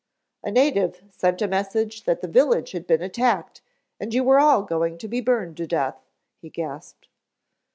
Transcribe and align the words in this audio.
"A 0.43 0.49
native 0.49 1.03
sent 1.11 1.43
a 1.43 1.47
message 1.47 2.05
that 2.05 2.21
the 2.21 2.27
village 2.27 2.71
had 2.71 2.87
been 2.87 3.03
attacked 3.03 3.61
and 3.99 4.15
you 4.15 4.23
were 4.23 4.39
all 4.39 4.63
going 4.63 4.97
to 4.97 5.07
be 5.07 5.21
burned 5.21 5.57
to 5.57 5.67
death," 5.67 6.07
he 6.39 6.49
gasped. 6.49 7.07